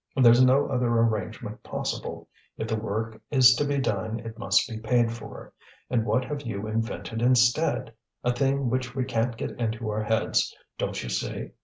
[0.15, 4.79] There's no other arrangement possible; if the work is to be done it must be
[4.79, 5.53] paid for.
[5.91, 7.93] And what have you invented instead?
[8.23, 11.51] A thing which we can't get into our heads, don't you see?